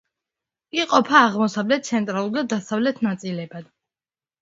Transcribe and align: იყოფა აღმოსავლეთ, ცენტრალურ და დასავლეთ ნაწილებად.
იყოფა 0.77 1.21
აღმოსავლეთ, 1.27 1.87
ცენტრალურ 1.91 2.35
და 2.43 2.47
დასავლეთ 2.57 3.07
ნაწილებად. 3.13 3.73